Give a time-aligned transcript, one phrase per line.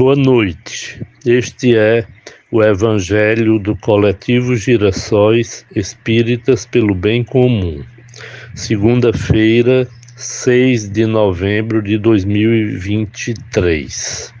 [0.00, 1.04] Boa noite.
[1.26, 2.06] Este é
[2.50, 7.84] o Evangelho do Coletivo Girassóis Espíritas pelo Bem Comum.
[8.54, 9.86] Segunda-feira,
[10.16, 14.32] 6 de novembro de 2023.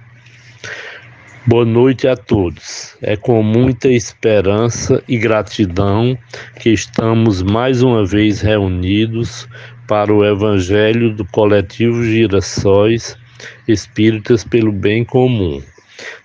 [1.44, 2.96] Boa noite a todos.
[3.02, 6.16] É com muita esperança e gratidão
[6.58, 9.46] que estamos mais uma vez reunidos
[9.86, 13.19] para o Evangelho do Coletivo Girassóis
[13.66, 15.62] espíritas pelo bem comum.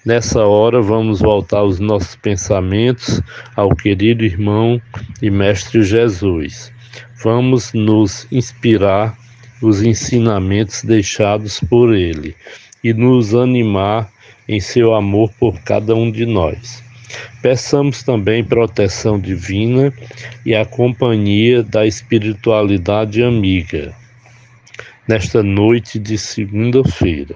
[0.05, 3.21] Nessa hora, vamos voltar os nossos pensamentos
[3.55, 4.81] ao querido irmão
[5.21, 6.71] e mestre Jesus.
[7.23, 9.17] Vamos nos inspirar
[9.61, 12.35] nos ensinamentos deixados por ele
[12.83, 14.09] e nos animar
[14.47, 16.83] em seu amor por cada um de nós.
[17.41, 19.93] Peçamos também proteção divina
[20.45, 23.95] e a companhia da espiritualidade amiga
[25.07, 27.35] nesta noite de segunda-feira.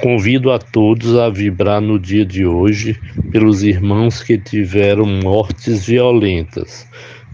[0.00, 2.98] Convido a todos a vibrar no dia de hoje
[3.30, 6.88] pelos irmãos que tiveram mortes violentas,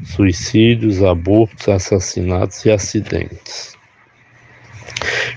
[0.05, 3.77] suicídios, abortos, assassinatos e acidentes.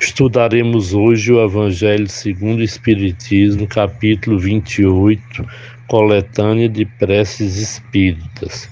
[0.02, 5.48] Estudaremos hoje o Evangelho segundo o Espiritismo, capítulo 28,
[5.88, 8.70] coletânea de preces espíritas,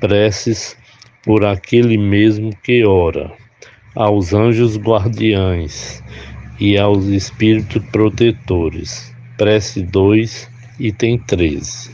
[0.00, 0.76] preces
[1.22, 3.41] por aquele mesmo que ora
[3.94, 6.02] aos anjos guardiães
[6.58, 9.14] e aos espíritos protetores.
[9.36, 10.48] Prece 2,
[10.80, 11.90] item 13.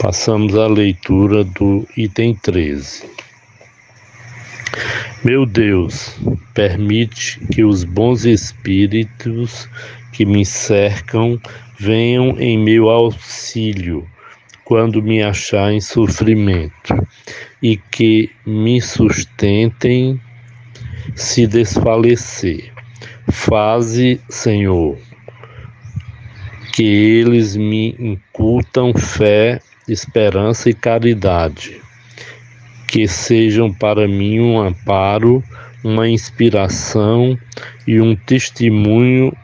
[0.00, 3.04] Passamos à leitura do item 13.
[5.24, 6.16] Meu Deus,
[6.54, 9.68] permite que os bons espíritos
[10.12, 11.40] que me cercam
[11.78, 14.06] venham em meu auxílio
[14.64, 16.94] quando me achar em sofrimento
[17.62, 20.20] e que me sustentem
[21.14, 22.72] se desfalecer.
[23.30, 24.96] Faze, Senhor,
[26.72, 31.80] que eles me incutam fé, esperança e caridade,
[32.86, 35.42] que sejam para mim um amparo,
[35.82, 37.38] uma inspiração
[37.86, 39.36] e um testemunho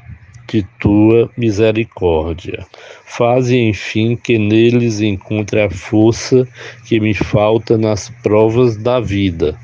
[0.48, 2.66] de tua misericórdia.
[3.04, 6.46] Faze, enfim, que neles encontre a força
[6.84, 9.58] que me falta nas provas da vida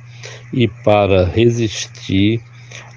[0.52, 2.40] e para resistir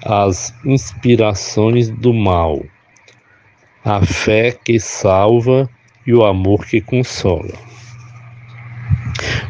[0.04, 2.62] às inspirações do mal,
[3.84, 5.68] a fé que salva
[6.06, 7.52] e o amor que consola.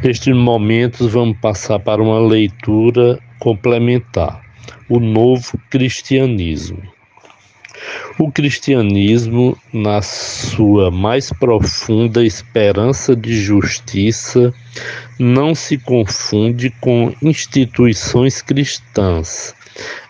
[0.03, 4.43] Nestes momentos, vamos passar para uma leitura complementar:
[4.89, 6.92] o novo cristianismo.
[8.19, 14.53] O cristianismo, na sua mais profunda esperança de justiça,
[15.19, 19.55] não se confunde com instituições cristãs.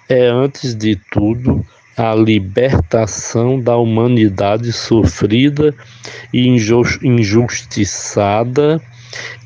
[0.08, 1.64] É, antes de tudo,
[1.96, 5.74] a libertação da humanidade sofrida
[6.32, 8.80] e injustiçada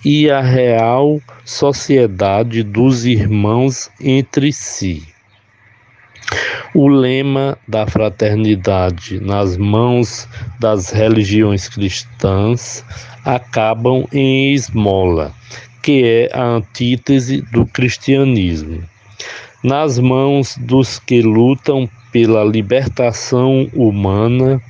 [0.05, 5.16] e a real sociedade dos irmãos entre si.
[6.75, 10.29] O lema da fraternidade nas mãos
[10.61, 12.85] das religiões cristãs
[13.25, 15.33] acabam em esmola,
[15.83, 18.83] que é a antítese do cristianismo.
[19.63, 24.61] Nas mãos dos que lutam pela libertação humana,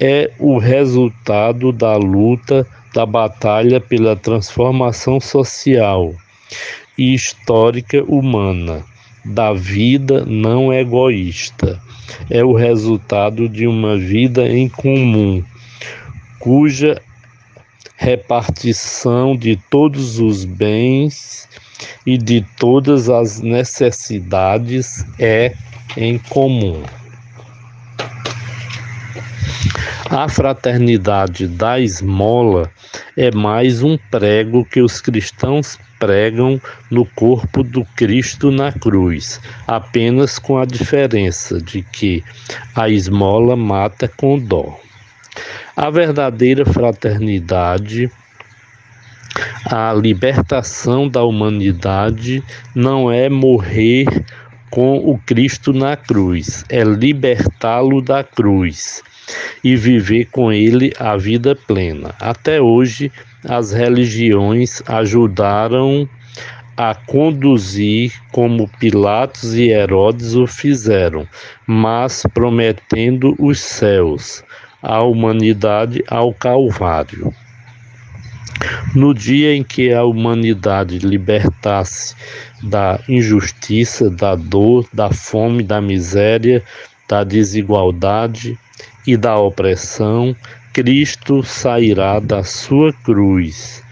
[0.00, 6.14] é o resultado da luta, da batalha pela transformação social
[6.98, 8.84] e histórica humana
[9.24, 11.80] da vida não egoísta.
[12.28, 15.42] É o resultado de uma vida em comum,
[16.38, 17.00] cuja
[17.96, 21.48] repartição de todos os bens
[22.06, 25.54] e de todas as necessidades é
[25.96, 26.82] em comum.
[30.10, 32.70] A fraternidade da esmola
[33.16, 36.60] é mais um prego que os cristãos pregam
[36.90, 42.24] no corpo do Cristo na cruz, apenas com a diferença de que
[42.74, 44.80] a esmola mata com dó.
[45.76, 48.10] A verdadeira fraternidade,
[49.70, 52.42] a libertação da humanidade
[52.74, 54.06] não é morrer
[54.70, 59.02] com o Cristo na cruz, é libertá-lo da cruz
[59.62, 62.14] e viver com ele a vida plena.
[62.20, 63.12] Até hoje,
[63.44, 66.08] as religiões ajudaram
[66.76, 71.26] a conduzir como Pilatos e Herodes o fizeram,
[71.66, 74.42] mas prometendo os céus,
[74.82, 77.34] a humanidade ao Calvário.
[78.94, 82.14] No dia em que a humanidade libertasse
[82.62, 86.62] da injustiça, da dor, da fome, da miséria,
[87.08, 88.58] da desigualdade
[89.06, 90.34] e da opressão,
[90.72, 93.82] Cristo sairá da sua cruz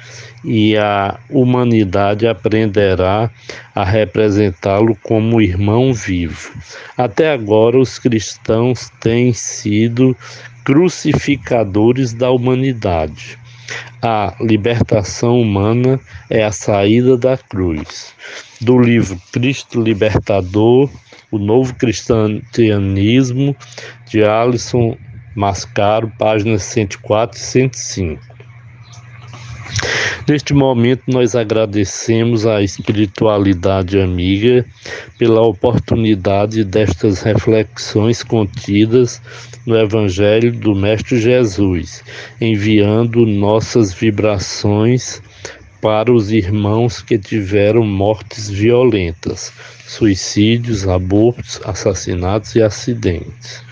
[0.45, 3.31] e a humanidade aprenderá
[3.75, 6.53] a representá-lo como irmão vivo.
[6.97, 10.17] Até agora, os cristãos têm sido
[10.65, 13.39] crucificadores da humanidade.
[14.01, 16.01] A libertação humana
[16.31, 18.15] é a saída da cruz.
[18.61, 20.91] Do livro Cristo Libertador,
[21.31, 23.57] o Novo Cristianismo,
[24.09, 24.97] de Alisson
[25.35, 28.29] Mascaro, páginas 104 e 105.
[30.29, 34.67] Neste momento, nós agradecemos à espiritualidade amiga
[35.17, 39.23] pela oportunidade destas reflexões contidas
[39.67, 42.05] no Evangelho do Mestre Jesus,
[42.41, 45.23] enviando nossas vibrações
[45.81, 49.53] para os irmãos que tiveram mortes violentas,
[49.87, 53.63] suicídios, abortos, assassinatos e acidentes.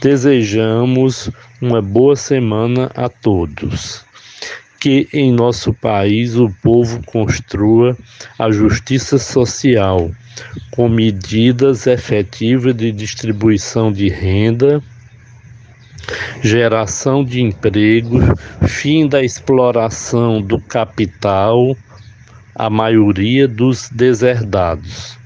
[0.00, 4.06] Desejamos uma boa semana a todos
[4.78, 7.96] que em nosso país o povo construa
[8.38, 10.10] a justiça social
[10.70, 14.82] com medidas efetivas de distribuição de renda,
[16.42, 18.20] geração de emprego,
[18.66, 21.76] fim da exploração do capital,
[22.54, 25.18] a maioria dos deserdados.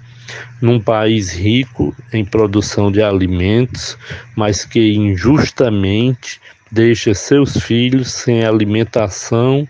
[0.61, 3.97] Num país rico em produção de alimentos,
[4.37, 6.41] mas que injustamente
[6.71, 9.67] deixa seus filhos sem alimentação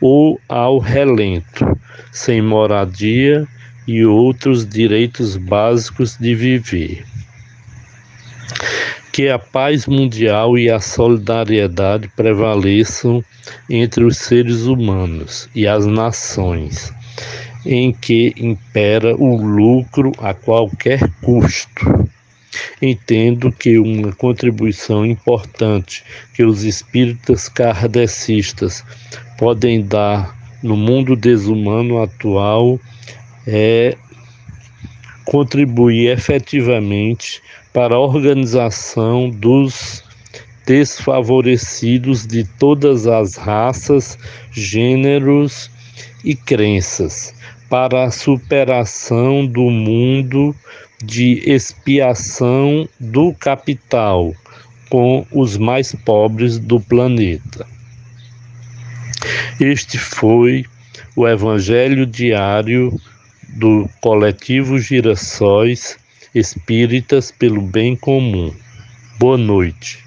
[0.00, 1.78] ou ao relento,
[2.12, 3.46] sem moradia
[3.86, 7.04] e outros direitos básicos de viver.
[9.14, 13.24] Que a paz mundial e a solidariedade prevaleçam
[13.70, 16.92] entre os seres humanos e as nações,
[17.64, 22.10] em que impera o lucro a qualquer custo.
[22.82, 26.02] Entendo que uma contribuição importante
[26.34, 28.84] que os espíritas kardecistas
[29.38, 32.80] podem dar no mundo desumano atual
[33.46, 33.96] é
[35.24, 37.40] contribuir efetivamente
[37.74, 40.04] para a organização dos
[40.64, 44.16] desfavorecidos de todas as raças,
[44.52, 45.68] gêneros
[46.24, 47.34] e crenças,
[47.68, 50.54] para a superação do mundo
[51.02, 54.32] de expiação do capital
[54.88, 57.66] com os mais pobres do planeta.
[59.58, 60.64] Este foi
[61.16, 62.96] o Evangelho diário
[63.48, 65.98] do coletivo Girassóis
[66.34, 68.52] Espíritas pelo Bem Comum.
[69.18, 70.03] Boa noite.